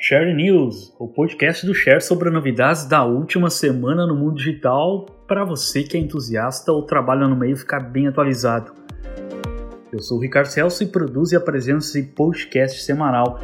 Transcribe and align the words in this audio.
Share 0.00 0.32
News, 0.32 0.94
o 0.96 1.08
podcast 1.08 1.66
do 1.66 1.74
Share 1.74 2.00
sobre 2.00 2.30
novidades 2.30 2.86
da 2.86 3.04
última 3.04 3.50
semana 3.50 4.06
no 4.06 4.14
mundo 4.14 4.36
digital 4.36 5.06
para 5.26 5.44
você 5.44 5.82
que 5.82 5.96
é 5.96 6.00
entusiasta 6.00 6.70
ou 6.70 6.84
trabalha 6.84 7.26
no 7.26 7.34
meio 7.34 7.56
ficar 7.56 7.80
bem 7.80 8.06
atualizado. 8.06 8.72
Eu 9.92 9.98
sou 9.98 10.18
o 10.18 10.20
Ricardo 10.20 10.46
Celso 10.46 10.84
e 10.84 10.86
produzo 10.86 11.34
e 11.34 11.36
apresento 11.36 11.78
esse 11.78 12.00
podcast 12.04 12.80
semanal. 12.84 13.40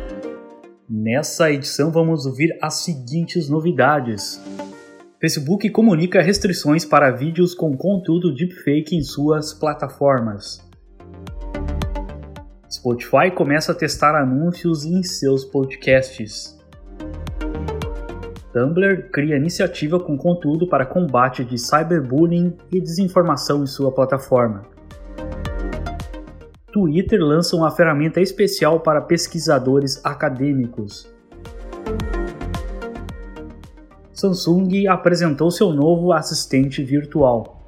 Nessa 0.89 1.51
edição 1.51 1.91
vamos 1.91 2.25
ouvir 2.25 2.57
as 2.63 2.85
seguintes 2.85 3.49
novidades. 3.49 4.41
Facebook 5.21 5.69
comunica 5.71 6.23
restrições 6.23 6.85
para 6.85 7.11
vídeos 7.11 7.53
com 7.53 7.77
conteúdo 7.77 8.33
deepfake 8.33 8.95
em 8.95 9.03
suas 9.03 9.53
plataformas. 9.53 10.65
Spotify 12.75 13.31
começa 13.33 13.71
a 13.71 13.75
testar 13.75 14.21
anúncios 14.21 14.85
em 14.85 15.01
seus 15.05 15.45
podcasts. 15.45 16.59
Tumblr 18.53 19.11
cria 19.13 19.37
iniciativa 19.37 20.01
com 20.01 20.17
conteúdo 20.19 20.69
para 20.69 20.85
combate 20.85 21.45
de 21.45 21.57
cyberbullying 21.57 22.57
e 22.73 22.81
desinformação 22.81 23.63
em 23.63 23.67
sua 23.67 23.93
plataforma. 23.93 24.63
Twitter 26.73 27.21
lança 27.21 27.55
uma 27.55 27.71
ferramenta 27.71 28.21
especial 28.21 28.81
para 28.81 29.01
pesquisadores 29.01 30.05
acadêmicos. 30.05 31.09
Samsung 34.13 34.89
apresentou 34.89 35.49
seu 35.53 35.73
novo 35.73 36.13
assistente 36.13 36.83
virtual. 36.83 37.64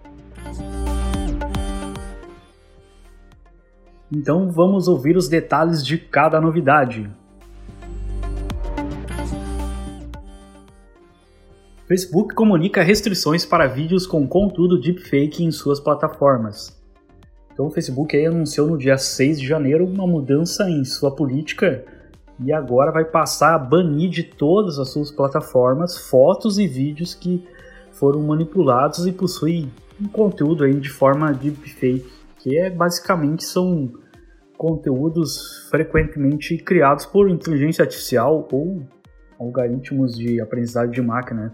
Então 4.11 4.51
vamos 4.51 4.87
ouvir 4.87 5.17
os 5.17 5.29
detalhes 5.29 5.85
de 5.85 5.99
cada 5.99 6.41
novidade. 6.41 7.11
Facebook 11.89 12.35
comunica 12.35 12.83
restrições 12.83 13.45
para 13.45 13.67
vídeos 13.67 14.07
com 14.07 14.27
conteúdo 14.27 14.81
deepfake 14.81 15.45
em 15.45 15.51
suas 15.51 15.81
plataformas. 15.81 16.77
Então 17.53 17.67
o 17.67 17.71
Facebook 17.71 18.17
anunciou 18.25 18.69
no 18.69 18.79
dia 18.79 18.99
6 18.99 19.41
de 19.41 19.47
janeiro 19.47 19.85
uma 19.87 20.07
mudança 20.07 20.69
em 20.71 20.85
sua 20.85 21.11
política 21.11 21.85
e 22.39 22.53
agora 22.53 22.93
vai 22.93 23.05
passar 23.05 23.55
a 23.55 23.59
banir 23.59 24.11
de 24.11 24.23
todas 24.23 24.79
as 24.79 24.91
suas 24.91 25.11
plataformas 25.11 25.97
fotos 25.97 26.59
e 26.59 26.67
vídeos 26.67 27.15
que 27.15 27.45
foram 27.93 28.21
manipulados 28.21 29.07
e 29.07 29.13
possuem 29.13 29.73
um 30.01 30.07
conteúdo 30.07 30.65
aí 30.65 30.79
de 30.79 30.91
forma 30.91 31.33
deepfake 31.33 32.16
que 32.47 32.57
é 32.57 32.71
basicamente 32.71 33.43
são 33.43 33.93
conteúdos 34.57 35.67
frequentemente 35.69 36.57
criados 36.57 37.05
por 37.05 37.29
inteligência 37.29 37.83
artificial 37.83 38.47
ou 38.53 38.85
algoritmos 39.37 40.17
de 40.17 40.41
aprendizagem 40.41 40.93
de 40.93 41.03
máquina. 41.03 41.53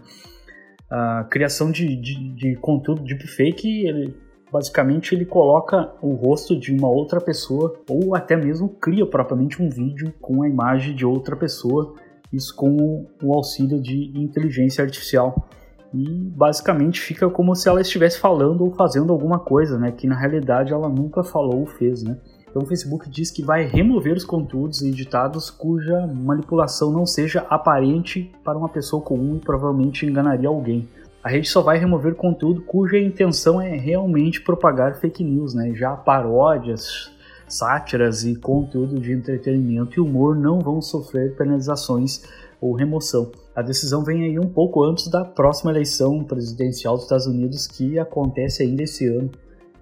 A 0.87 1.23
criação 1.31 1.71
de, 1.71 1.95
de, 1.95 2.35
de 2.35 2.55
conteúdo 2.57 3.01
deepfake, 3.01 3.87
ele, 3.87 4.15
basicamente 4.51 5.15
ele 5.15 5.25
coloca 5.25 5.95
o 5.99 6.13
rosto 6.13 6.55
de 6.55 6.71
uma 6.71 6.89
outra 6.91 7.19
pessoa 7.19 7.73
ou 7.89 8.15
até 8.15 8.35
mesmo 8.35 8.69
cria 8.69 9.03
propriamente 9.03 9.63
um 9.63 9.71
vídeo 9.71 10.13
com 10.21 10.43
a 10.43 10.47
imagem 10.47 10.93
de 10.93 11.07
outra 11.07 11.35
pessoa, 11.35 11.95
isso 12.31 12.55
com 12.55 13.07
o 13.19 13.33
auxílio 13.33 13.81
de 13.81 14.15
inteligência 14.15 14.83
artificial 14.83 15.49
e 15.93 16.09
basicamente 16.35 16.99
fica 16.99 17.29
como 17.29 17.55
se 17.55 17.69
ela 17.69 17.81
estivesse 17.81 18.19
falando 18.19 18.63
ou 18.63 18.71
fazendo 18.71 19.13
alguma 19.13 19.39
coisa, 19.39 19.77
né? 19.77 19.91
Que 19.91 20.07
na 20.07 20.17
realidade 20.17 20.73
ela 20.73 20.89
nunca 20.89 21.23
falou 21.23 21.59
ou 21.59 21.65
fez, 21.65 22.01
né? 22.01 22.17
Então 22.49 22.63
o 22.63 22.65
Facebook 22.65 23.09
diz 23.09 23.31
que 23.31 23.43
vai 23.43 23.65
remover 23.65 24.15
os 24.15 24.25
conteúdos 24.25 24.81
editados 24.81 25.49
cuja 25.49 26.07
manipulação 26.07 26.91
não 26.91 27.05
seja 27.05 27.45
aparente 27.49 28.31
para 28.43 28.57
uma 28.57 28.69
pessoa 28.69 29.01
comum 29.01 29.37
e 29.37 29.39
provavelmente 29.39 30.05
enganaria 30.05 30.49
alguém. 30.49 30.87
A 31.23 31.29
rede 31.29 31.47
só 31.47 31.61
vai 31.61 31.77
remover 31.77 32.15
conteúdo 32.15 32.61
cuja 32.61 32.97
intenção 32.99 33.61
é 33.61 33.75
realmente 33.77 34.41
propagar 34.41 34.95
fake 34.95 35.23
news, 35.23 35.53
né? 35.53 35.73
Já 35.73 35.95
paródias, 35.95 37.11
sátiras 37.47 38.23
e 38.23 38.35
conteúdo 38.35 38.99
de 38.99 39.13
entretenimento 39.13 39.97
e 39.97 40.01
humor 40.01 40.35
não 40.35 40.59
vão 40.59 40.81
sofrer 40.81 41.35
penalizações 41.35 42.23
ou 42.63 42.73
remoção. 42.73 43.29
A 43.53 43.61
decisão 43.61 44.05
vem 44.05 44.23
aí 44.23 44.39
um 44.39 44.49
pouco 44.49 44.85
antes 44.85 45.09
da 45.09 45.25
próxima 45.25 45.69
eleição 45.69 46.23
presidencial 46.23 46.95
dos 46.95 47.03
Estados 47.03 47.27
Unidos, 47.27 47.67
que 47.67 47.99
acontece 47.99 48.63
ainda 48.63 48.83
esse 48.83 49.05
ano. 49.05 49.29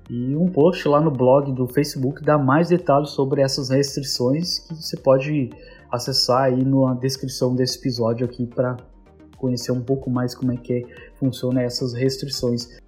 E 0.09 0.35
um 0.35 0.47
post 0.47 0.87
lá 0.87 0.99
no 0.99 1.11
blog 1.11 1.51
do 1.51 1.67
Facebook 1.67 2.23
dá 2.23 2.39
mais 2.39 2.69
detalhes 2.69 3.11
sobre 3.11 3.41
essas 3.41 3.69
restrições 3.69 4.57
que 4.59 4.73
você 4.73 4.97
pode 4.97 5.51
acessar 5.91 6.45
aí 6.45 6.65
na 6.65 6.95
descrição 6.95 7.53
desse 7.53 7.77
episódio 7.77 8.25
aqui 8.25 8.47
para 8.47 8.75
conhecer 9.37 9.71
um 9.71 9.81
pouco 9.81 10.09
mais 10.09 10.33
como 10.33 10.51
é 10.51 10.57
que 10.57 10.83
funciona 11.19 11.61
essas 11.61 11.93
restrições. 11.93 12.79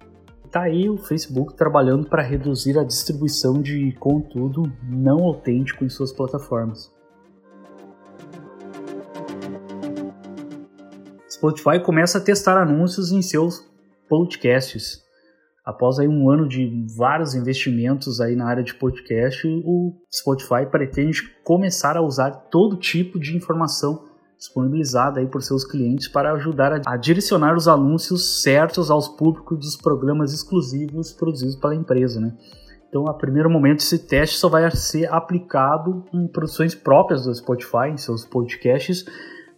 Tá 0.50 0.62
aí 0.62 0.90
o 0.90 0.98
Facebook 0.98 1.54
trabalhando 1.54 2.08
para 2.08 2.22
reduzir 2.22 2.76
a 2.78 2.84
distribuição 2.84 3.62
de 3.62 3.92
conteúdo 3.92 4.64
não 4.82 5.22
autêntico 5.22 5.84
em 5.84 5.88
suas 5.88 6.12
plataformas. 6.12 6.93
Spotify 11.44 11.78
começa 11.78 12.16
a 12.16 12.20
testar 12.22 12.56
anúncios 12.56 13.12
em 13.12 13.20
seus 13.20 13.62
podcasts. 14.08 15.02
Após 15.62 15.98
aí 15.98 16.08
um 16.08 16.30
ano 16.30 16.48
de 16.48 16.86
vários 16.96 17.34
investimentos 17.34 18.18
aí 18.18 18.34
na 18.34 18.46
área 18.46 18.62
de 18.62 18.74
podcast, 18.74 19.46
o 19.46 19.92
Spotify 20.10 20.64
pretende 20.70 21.22
começar 21.44 21.98
a 21.98 22.02
usar 22.02 22.30
todo 22.30 22.78
tipo 22.78 23.20
de 23.20 23.36
informação 23.36 24.06
disponibilizada 24.38 25.20
aí 25.20 25.26
por 25.26 25.42
seus 25.42 25.66
clientes 25.66 26.08
para 26.08 26.32
ajudar 26.32 26.80
a, 26.86 26.96
direcionar 26.96 27.54
os 27.54 27.68
anúncios 27.68 28.42
certos 28.42 28.90
aos 28.90 29.06
públicos 29.06 29.58
dos 29.58 29.76
programas 29.76 30.32
exclusivos 30.32 31.12
produzidos 31.12 31.56
pela 31.56 31.74
empresa, 31.74 32.20
né? 32.20 32.34
Então, 32.88 33.06
a 33.06 33.12
primeiro 33.12 33.50
momento, 33.50 33.80
esse 33.80 33.98
teste 33.98 34.38
só 34.38 34.48
vai 34.48 34.70
ser 34.70 35.12
aplicado 35.12 36.04
em 36.12 36.26
produções 36.26 36.74
próprias 36.74 37.24
do 37.24 37.34
Spotify, 37.34 37.88
em 37.90 37.98
seus 37.98 38.24
podcasts, 38.24 39.04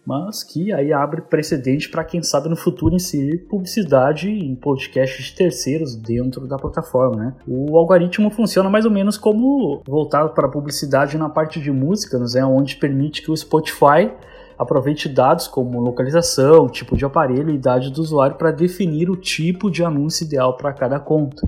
mas 0.07 0.41
que 0.41 0.71
aí 0.71 0.93
abre 0.93 1.19
precedente 1.19 1.89
para 1.89 2.01
quem 2.01 2.23
sabe 2.23 2.47
no 2.47 2.55
futuro 2.55 2.95
inserir 2.95 3.39
publicidade 3.49 4.29
em 4.29 4.55
podcasts 4.55 5.25
de 5.25 5.35
terceiros 5.35 5.97
dentro 5.97 6.47
da 6.47 6.55
plataforma. 6.55 7.17
Né? 7.17 7.35
O 7.45 7.77
algoritmo 7.77 8.29
funciona 8.29 8.69
mais 8.69 8.85
ou 8.85 8.91
menos 8.91 9.17
como 9.17 9.83
voltado 9.85 10.29
para 10.29 10.47
publicidade 10.47 11.17
na 11.17 11.27
parte 11.27 11.59
de 11.59 11.69
músicas, 11.73 12.35
né? 12.35 12.45
onde 12.45 12.77
permite 12.77 13.21
que 13.21 13.29
o 13.29 13.35
Spotify 13.35 14.09
aproveite 14.57 15.09
dados 15.09 15.45
como 15.45 15.81
localização, 15.81 16.69
tipo 16.69 16.95
de 16.95 17.03
aparelho 17.03 17.49
e 17.49 17.55
idade 17.55 17.91
do 17.91 18.01
usuário 18.01 18.37
para 18.37 18.51
definir 18.51 19.09
o 19.09 19.17
tipo 19.17 19.69
de 19.69 19.83
anúncio 19.83 20.25
ideal 20.25 20.55
para 20.55 20.71
cada 20.71 21.01
conta. 21.01 21.45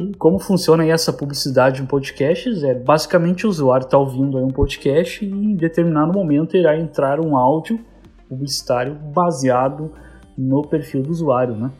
E 0.00 0.14
como 0.14 0.38
funciona 0.38 0.86
essa 0.86 1.12
publicidade 1.12 1.82
em 1.82 1.84
podcasts? 1.84 2.64
É 2.64 2.72
basicamente 2.72 3.46
o 3.46 3.50
usuário 3.50 3.84
está 3.84 3.98
ouvindo 3.98 4.38
um 4.38 4.48
podcast 4.48 5.22
e 5.22 5.28
em 5.28 5.54
determinado 5.54 6.10
momento 6.10 6.56
irá 6.56 6.74
entrar 6.74 7.20
um 7.20 7.36
áudio 7.36 7.78
publicitário 8.26 8.94
baseado 8.94 9.92
no 10.38 10.62
perfil 10.62 11.02
do 11.02 11.10
usuário, 11.10 11.54
né? 11.54 11.70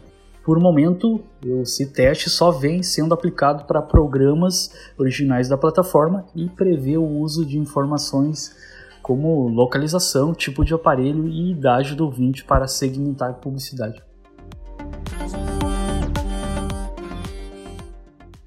Por 0.45 0.61
momento, 0.61 1.23
esse 1.63 1.91
teste 1.95 2.29
só 2.29 2.51
vem 2.51 2.83
sendo 2.83 3.15
aplicado 3.15 3.65
para 3.65 3.81
programas 3.81 4.71
originais 4.99 5.49
da 5.49 5.57
plataforma 5.57 6.27
e 6.37 6.47
prevê 6.47 6.99
o 6.99 7.07
uso 7.07 7.47
de 7.47 7.59
informações 7.59 8.55
como 9.01 9.49
localização, 9.49 10.35
tipo 10.35 10.63
de 10.63 10.75
aparelho 10.75 11.27
e 11.27 11.53
idade 11.53 11.95
do 11.95 12.05
ouvinte 12.05 12.45
para 12.45 12.67
segmentar 12.67 13.41
publicidade. 13.41 14.10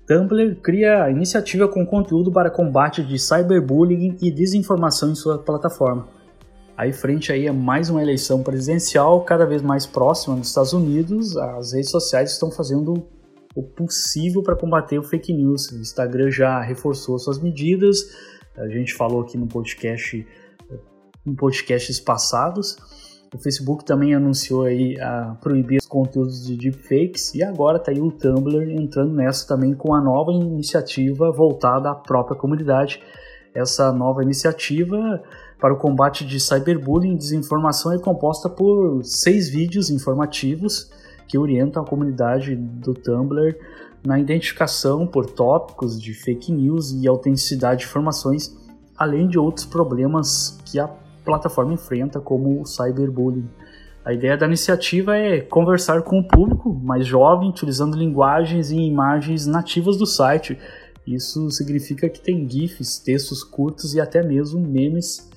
Tumblr 0.05 0.55
cria 0.61 1.09
iniciativa 1.09 1.67
com 1.67 1.85
conteúdo 1.85 2.31
para 2.31 2.49
combate 2.49 3.03
de 3.03 3.17
cyberbullying 3.17 4.17
e 4.21 4.29
desinformação 4.29 5.11
em 5.11 5.15
sua 5.15 5.37
plataforma. 5.37 6.07
Aí 6.75 6.91
frente 6.91 7.31
aí 7.31 7.47
a 7.47 7.53
mais 7.53 7.89
uma 7.89 8.01
eleição 8.01 8.41
presidencial 8.43 9.23
cada 9.23 9.45
vez 9.45 9.61
mais 9.61 9.85
próxima 9.85 10.35
nos 10.35 10.49
Estados 10.49 10.73
Unidos, 10.73 11.37
as 11.37 11.73
redes 11.73 11.91
sociais 11.91 12.31
estão 12.31 12.51
fazendo 12.51 13.07
o 13.55 13.61
possível 13.61 14.41
para 14.41 14.55
combater 14.55 14.97
o 14.97 15.03
fake 15.03 15.31
news. 15.31 15.71
O 15.71 15.79
Instagram 15.79 16.31
já 16.31 16.59
reforçou 16.59 17.17
suas 17.19 17.39
medidas. 17.39 17.99
A 18.57 18.67
gente 18.67 18.93
falou 18.93 19.21
aqui 19.21 19.37
no 19.37 19.47
podcast 19.47 20.25
em 21.25 21.35
podcasts 21.35 21.99
passados. 21.99 22.75
O 23.33 23.37
Facebook 23.39 23.83
também 23.83 24.13
anunciou 24.13 24.63
aí 24.63 24.99
a 25.01 25.35
proibir 25.41 25.79
os 25.79 25.87
conteúdos 25.87 26.45
de 26.45 26.55
deepfakes 26.55 27.33
e 27.33 27.43
agora 27.43 27.77
está 27.77 27.91
aí 27.91 27.99
o 27.99 28.11
Tumblr 28.11 28.71
entrando 28.71 29.11
nessa 29.11 29.47
também 29.47 29.73
com 29.73 29.95
a 29.95 29.99
nova 29.99 30.31
iniciativa 30.31 31.31
voltada 31.31 31.89
à 31.89 31.95
própria 31.95 32.37
comunidade. 32.37 33.01
Essa 33.55 33.91
nova 33.91 34.21
iniciativa 34.21 35.23
para 35.59 35.73
o 35.73 35.77
combate 35.77 36.25
de 36.25 36.39
cyberbullying 36.39 37.13
e 37.13 37.17
desinformação 37.17 37.91
é 37.91 37.97
composta 37.97 38.49
por 38.49 39.03
seis 39.03 39.49
vídeos 39.49 39.89
informativos 39.89 40.91
que 41.27 41.37
orientam 41.37 41.81
a 41.81 41.85
comunidade 41.85 42.55
do 42.55 42.93
Tumblr 42.93 43.55
na 44.05 44.19
identificação 44.19 45.07
por 45.07 45.25
tópicos 45.25 45.99
de 45.99 46.13
fake 46.13 46.51
news 46.51 46.91
e 46.91 47.07
autenticidade 47.07 47.81
de 47.81 47.85
informações, 47.87 48.55
além 48.95 49.27
de 49.27 49.39
outros 49.39 49.65
problemas 49.65 50.59
que 50.65 50.79
a 50.79 50.87
plataforma 51.23 51.73
enfrenta, 51.73 52.19
como 52.19 52.61
o 52.61 52.65
cyberbullying. 52.65 53.47
A 54.05 54.13
ideia 54.13 54.37
da 54.37 54.45
iniciativa 54.45 55.15
é 55.15 55.39
conversar 55.39 56.01
com 56.01 56.19
o 56.19 56.27
público 56.27 56.73
mais 56.73 57.07
jovem, 57.07 57.49
utilizando 57.49 57.97
linguagens 57.97 58.69
e 58.69 58.75
imagens 58.75 59.45
nativas 59.45 59.97
do 59.97 60.05
site. 60.05 60.57
Isso 61.07 61.49
significa 61.49 62.09
que 62.09 62.19
tem 62.19 62.47
GIFs, 62.49 62.99
textos 62.99 63.43
curtos 63.43 63.93
e 63.93 64.01
até 64.01 64.21
mesmo 64.21 64.59
memes 64.59 65.29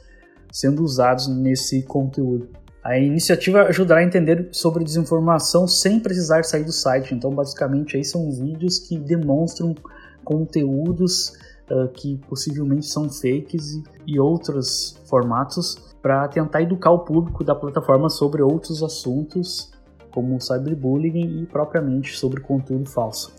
sendo 0.53 0.83
usados 0.83 1.29
nesse 1.29 1.83
conteúdo. 1.83 2.49
A 2.83 2.99
iniciativa 2.99 3.63
ajudará 3.65 4.01
a 4.01 4.05
entender 4.05 4.49
sobre 4.53 4.85
desinformação 4.85 5.67
sem 5.67 5.99
precisar 5.99 6.45
sair 6.45 6.65
do 6.65 6.73
site. 6.73 7.15
Então, 7.15 7.33
basicamente, 7.33 7.97
aí 7.97 8.05
são 8.05 8.31
vídeos 8.31 8.79
que 8.79 8.99
demonstram 8.99 9.75
conteúdos 10.25 11.33
uh, 11.71 11.89
que 11.89 12.19
possivelmente 12.29 12.87
são 12.87 13.09
fakes 13.09 13.75
e, 13.75 13.83
e 14.07 14.21
outros 14.21 15.01
formatos 15.09 15.77
para 16.01 16.29
tentar 16.29 16.63
educar 16.63 16.91
o 16.91 17.01
público 17.01 17.43
da 17.43 17.55
plataforma 17.55 18.09
sobre 18.09 18.43
outros 18.43 18.83
assuntos, 18.83 19.73
como 20.13 20.41
cyberbullying 20.41 21.43
e 21.43 21.47
propriamente 21.47 22.17
sobre 22.17 22.41
conteúdo 22.41 22.89
falso. 22.89 23.35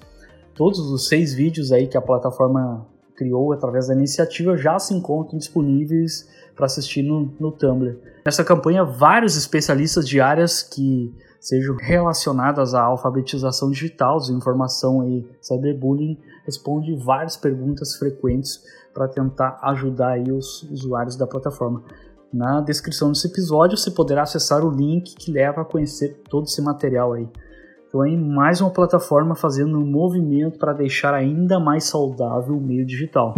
Todos 0.53 0.79
os 0.79 1.07
seis 1.07 1.33
vídeos 1.33 1.71
aí 1.71 1.87
que 1.87 1.97
a 1.97 2.01
plataforma 2.01 2.85
criou 3.15 3.51
através 3.51 3.87
da 3.87 3.93
iniciativa 3.93 4.55
já 4.55 4.77
se 4.77 4.93
encontram 4.93 5.37
disponíveis 5.37 6.29
para 6.55 6.65
assistir 6.65 7.03
no, 7.03 7.33
no 7.39 7.51
Tumblr. 7.51 7.97
Nessa 8.25 8.43
campanha, 8.43 8.83
vários 8.83 9.35
especialistas 9.35 10.07
de 10.07 10.19
áreas 10.19 10.61
que 10.61 11.13
sejam 11.39 11.75
relacionadas 11.75 12.73
à 12.73 12.81
alfabetização 12.81 13.71
digital, 13.71 14.17
desinformação 14.19 15.07
e 15.07 15.25
cyberbullying 15.41 16.19
respondem 16.47 16.97
várias 16.97 17.37
perguntas 17.37 17.95
frequentes 17.95 18.63
para 18.93 19.07
tentar 19.07 19.59
ajudar 19.61 20.13
aí 20.13 20.31
os 20.31 20.63
usuários 20.71 21.15
da 21.15 21.27
plataforma. 21.27 21.83
Na 22.33 22.61
descrição 22.61 23.11
desse 23.11 23.27
episódio 23.27 23.77
você 23.77 23.91
poderá 23.91 24.23
acessar 24.23 24.65
o 24.65 24.71
link 24.71 25.13
que 25.15 25.31
leva 25.31 25.61
a 25.61 25.65
conhecer 25.65 26.21
todo 26.29 26.45
esse 26.45 26.61
material 26.61 27.13
aí. 27.13 27.27
Então 27.87 28.03
é 28.03 28.15
mais 28.17 28.61
uma 28.61 28.71
plataforma 28.71 29.35
fazendo 29.35 29.77
um 29.77 29.85
movimento 29.85 30.57
para 30.57 30.73
deixar 30.73 31.13
ainda 31.13 31.59
mais 31.59 31.83
saudável 31.83 32.55
o 32.55 32.61
meio 32.61 32.85
digital. 32.85 33.35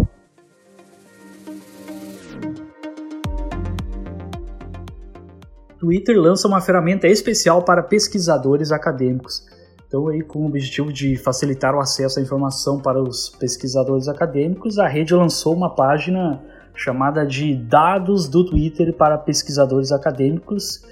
Twitter 5.79 6.19
lança 6.19 6.47
uma 6.47 6.61
ferramenta 6.61 7.07
especial 7.07 7.63
para 7.63 7.81
pesquisadores 7.81 8.71
acadêmicos. 8.71 9.45
Então, 9.89 10.07
aí, 10.07 10.21
com 10.21 10.44
o 10.44 10.45
objetivo 10.45 10.94
de 10.94 11.18
facilitar 11.18 11.74
o 11.74 11.80
acesso 11.80 12.19
à 12.19 12.21
informação 12.21 12.80
para 12.80 13.01
os 13.01 13.27
pesquisadores 13.27 14.07
acadêmicos, 14.07 14.77
a 14.77 14.88
rede 14.88 15.15
lançou 15.15 15.56
uma 15.56 15.74
página 15.74 16.39
chamada 16.75 17.25
de 17.25 17.56
Dados 17.56 18.30
do 18.30 18.45
Twitter 18.45 18.94
para 18.94 19.18
pesquisadores 19.18 19.91
acadêmicos, 19.91 20.86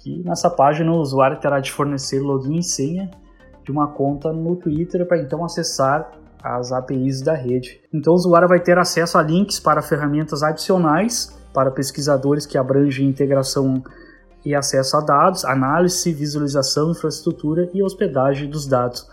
que 0.00 0.20
nessa 0.24 0.50
página 0.50 0.90
o 0.90 0.96
usuário 0.96 1.38
terá 1.38 1.60
de 1.60 1.70
fornecer 1.70 2.18
login 2.18 2.58
e 2.58 2.62
senha 2.64 3.08
de 3.62 3.70
uma 3.70 3.86
conta 3.86 4.32
no 4.32 4.56
Twitter 4.56 5.06
para 5.06 5.20
então 5.20 5.44
acessar 5.44 6.10
as 6.42 6.72
APIs 6.72 7.22
da 7.22 7.34
rede. 7.34 7.80
Então 7.94 8.14
o 8.14 8.16
usuário 8.16 8.48
vai 8.48 8.58
ter 8.58 8.76
acesso 8.78 9.16
a 9.16 9.22
links 9.22 9.60
para 9.60 9.80
ferramentas 9.80 10.42
adicionais 10.42 11.38
para 11.54 11.70
pesquisadores 11.70 12.46
que 12.46 12.58
abrangem 12.58 13.06
integração 13.06 13.80
e 14.44 14.54
acesso 14.54 14.96
a 14.96 15.00
dados, 15.00 15.44
análise, 15.44 16.12
visualização, 16.12 16.90
infraestrutura 16.90 17.70
e 17.74 17.82
hospedagem 17.82 18.48
dos 18.48 18.66
dados. 18.66 19.06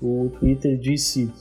O 0.00 0.30
Twitter 0.38 0.78
disse 0.78 1.32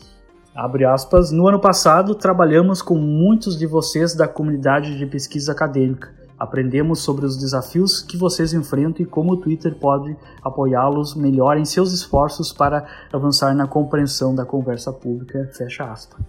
Abre 0.55 0.83
aspas, 0.83 1.31
no 1.31 1.47
ano 1.47 1.59
passado 1.59 2.15
trabalhamos 2.15 2.81
com 2.81 2.95
muitos 2.95 3.57
de 3.57 3.65
vocês 3.65 4.13
da 4.13 4.27
comunidade 4.27 4.97
de 4.97 5.05
pesquisa 5.05 5.51
acadêmica. 5.51 6.13
Aprendemos 6.37 6.99
sobre 6.99 7.25
os 7.25 7.37
desafios 7.37 8.01
que 8.01 8.17
vocês 8.17 8.53
enfrentam 8.53 9.05
e 9.05 9.05
como 9.05 9.33
o 9.33 9.37
Twitter 9.37 9.75
pode 9.75 10.15
apoiá-los 10.41 11.13
melhor 11.13 11.57
em 11.57 11.65
seus 11.65 11.93
esforços 11.93 12.51
para 12.51 12.85
avançar 13.11 13.53
na 13.53 13.67
compreensão 13.67 14.33
da 14.33 14.45
conversa 14.45 14.91
pública. 14.91 15.49
Fecha 15.53 15.83
aspas. 15.83 16.19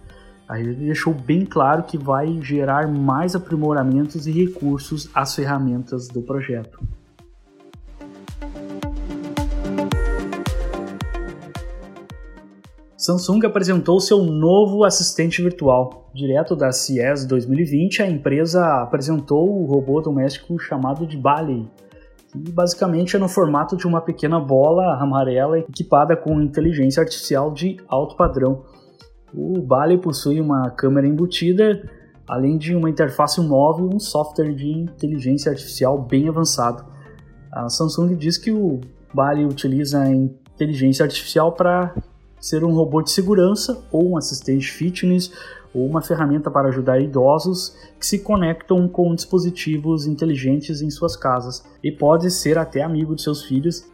Aí 0.47 0.61
ele 0.61 0.75
deixou 0.75 1.13
bem 1.13 1.45
claro 1.45 1.83
que 1.83 1.97
vai 1.97 2.41
gerar 2.41 2.87
mais 2.87 3.35
aprimoramentos 3.35 4.27
e 4.27 4.31
recursos 4.31 5.09
às 5.13 5.35
ferramentas 5.35 6.07
do 6.07 6.21
projeto. 6.21 6.79
Samsung 13.01 13.47
apresentou 13.47 13.99
seu 13.99 14.21
novo 14.21 14.83
assistente 14.83 15.41
virtual. 15.41 16.11
Direto 16.13 16.55
da 16.55 16.71
CES 16.71 17.25
2020, 17.25 18.03
a 18.03 18.07
empresa 18.07 18.63
apresentou 18.83 19.49
o 19.49 19.65
robô 19.65 19.99
doméstico 20.01 20.59
chamado 20.59 21.07
de 21.07 21.17
Bali, 21.17 21.67
que 22.31 22.37
basicamente 22.51 23.15
é 23.15 23.19
no 23.19 23.27
formato 23.27 23.75
de 23.75 23.87
uma 23.87 24.01
pequena 24.01 24.39
bola 24.39 25.01
amarela 25.01 25.57
equipada 25.57 26.15
com 26.15 26.39
inteligência 26.39 27.01
artificial 27.01 27.51
de 27.51 27.77
alto 27.87 28.15
padrão. 28.15 28.65
O 29.33 29.61
Bali 29.61 29.97
possui 29.97 30.41
uma 30.41 30.69
câmera 30.69 31.07
embutida, 31.07 31.89
além 32.27 32.57
de 32.57 32.75
uma 32.75 32.89
interface 32.89 33.39
móvel 33.39 33.89
e 33.91 33.95
um 33.95 33.99
software 33.99 34.53
de 34.53 34.69
inteligência 34.69 35.51
artificial 35.51 36.01
bem 36.01 36.27
avançado. 36.27 36.85
A 37.51 37.69
Samsung 37.69 38.15
diz 38.15 38.37
que 38.37 38.51
o 38.51 38.81
Bali 39.13 39.45
utiliza 39.45 40.01
a 40.01 40.09
inteligência 40.09 41.03
artificial 41.03 41.53
para 41.53 41.95
ser 42.39 42.63
um 42.63 42.73
robô 42.73 43.01
de 43.01 43.11
segurança 43.11 43.83
ou 43.91 44.11
um 44.11 44.17
assistente 44.17 44.71
fitness 44.71 45.31
ou 45.73 45.85
uma 45.85 46.01
ferramenta 46.01 46.49
para 46.51 46.69
ajudar 46.69 46.99
idosos 46.99 47.75
que 47.99 48.05
se 48.05 48.19
conectam 48.19 48.87
com 48.87 49.13
dispositivos 49.15 50.05
inteligentes 50.05 50.81
em 50.81 50.89
suas 50.89 51.15
casas 51.15 51.63
e 51.83 51.91
pode 51.91 52.29
ser 52.31 52.57
até 52.57 52.81
amigo 52.81 53.15
de 53.15 53.21
seus 53.21 53.43
filhos. 53.43 53.85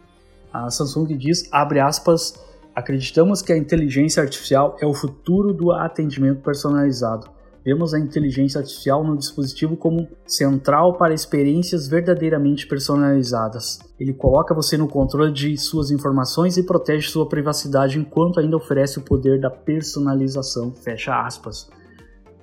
A 0.52 0.70
Samsung 0.70 1.16
diz, 1.16 1.48
abre 1.52 1.78
aspas, 1.78 2.34
acreditamos 2.78 3.42
que 3.42 3.52
a 3.52 3.58
inteligência 3.58 4.22
artificial 4.22 4.76
é 4.80 4.86
o 4.86 4.94
futuro 4.94 5.52
do 5.52 5.72
atendimento 5.72 6.40
personalizado. 6.42 7.28
Vemos 7.64 7.92
a 7.92 7.98
inteligência 7.98 8.60
artificial 8.60 9.02
no 9.02 9.16
dispositivo 9.16 9.76
como 9.76 10.08
central 10.24 10.96
para 10.96 11.12
experiências 11.12 11.88
verdadeiramente 11.88 12.68
personalizadas. 12.68 13.80
Ele 13.98 14.14
coloca 14.14 14.54
você 14.54 14.76
no 14.76 14.86
controle 14.86 15.32
de 15.32 15.56
suas 15.56 15.90
informações 15.90 16.56
e 16.56 16.62
protege 16.62 17.08
sua 17.08 17.28
privacidade 17.28 17.98
enquanto 17.98 18.38
ainda 18.38 18.56
oferece 18.56 18.98
o 18.98 19.02
poder 19.02 19.40
da 19.40 19.50
personalização. 19.50 20.70
Fecha 20.70 21.20
aspas. 21.20 21.68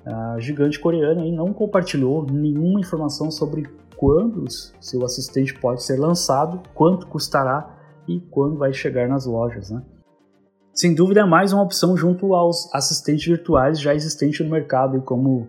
A 0.06 0.38
gigante 0.40 0.80
coreana 0.80 1.24
aí 1.24 1.32
não 1.32 1.54
compartilhou 1.54 2.26
nenhuma 2.30 2.82
informação 2.82 3.32
sobre 3.32 3.68
quando 3.96 4.46
seu 4.82 5.04
assistente 5.06 5.58
pode 5.58 5.82
ser 5.82 5.98
lançado, 5.98 6.62
quanto 6.76 7.08
custará 7.08 7.74
e 8.06 8.20
quando 8.20 8.58
vai 8.58 8.74
chegar 8.74 9.08
nas 9.08 9.26
lojas. 9.26 9.72
Né? 9.72 9.82
Sem 10.76 10.94
dúvida 10.94 11.22
é 11.22 11.26
mais 11.26 11.54
uma 11.54 11.64
opção 11.64 11.96
junto 11.96 12.36
aos 12.36 12.70
assistentes 12.74 13.26
virtuais 13.26 13.80
já 13.80 13.96
existentes 13.96 14.46
no 14.46 14.52
mercado, 14.52 15.02
como 15.02 15.48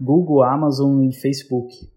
Google, 0.00 0.42
Amazon 0.42 1.04
e 1.04 1.14
Facebook. 1.14 1.88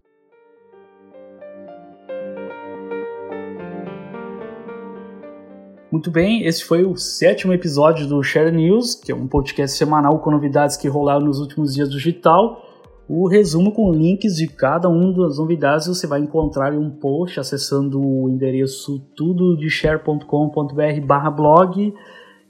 Muito 5.90 6.08
bem, 6.10 6.46
esse 6.46 6.64
foi 6.64 6.84
o 6.84 6.96
sétimo 6.96 7.52
episódio 7.52 8.06
do 8.06 8.22
Share 8.22 8.52
News, 8.52 8.94
que 8.94 9.10
é 9.10 9.14
um 9.14 9.26
podcast 9.26 9.76
semanal 9.76 10.20
com 10.20 10.30
novidades 10.30 10.76
que 10.76 10.86
rolaram 10.86 11.26
nos 11.26 11.40
últimos 11.40 11.74
dias 11.74 11.88
do 11.88 11.96
digital. 11.96 12.62
O 13.08 13.26
resumo 13.28 13.72
com 13.72 13.90
links 13.92 14.36
de 14.36 14.46
cada 14.46 14.88
uma 14.88 15.12
das 15.12 15.38
novidades 15.38 15.88
você 15.88 16.06
vai 16.06 16.20
encontrar 16.20 16.72
em 16.72 16.78
um 16.78 16.90
post 16.90 17.40
acessando 17.40 18.00
o 18.00 18.30
endereço 18.30 19.00
tudodeshare.com.br/blog 19.16 21.92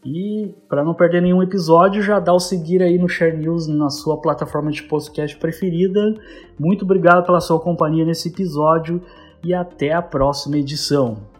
e 0.05 0.55
para 0.69 0.83
não 0.83 0.95
perder 0.95 1.23
nenhum 1.23 1.43
episódio, 1.43 2.03
já 2.03 2.19
dá 2.19 2.33
o 2.33 2.41
seguir 2.41 2.83
aí 2.83 2.99
no 2.99 3.09
Share 3.09 3.37
News 3.37 3.69
na 3.69 3.89
sua 3.89 4.21
plataforma 4.21 4.71
de 4.71 4.83
podcast 4.83 5.37
preferida. 5.37 6.15
Muito 6.59 6.85
obrigado 6.85 7.25
pela 7.25 7.41
sua 7.41 7.61
companhia 7.61 8.05
nesse 8.05 8.29
episódio 8.29 9.01
e 9.45 9.55
até 9.55 9.93
a 9.93 10.03
próxima 10.03 10.59
edição. 10.59 11.32